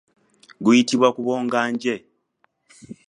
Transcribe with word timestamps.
Guyitibwa 0.63 1.07
kubonga 1.15 1.59
nje. 1.73 1.95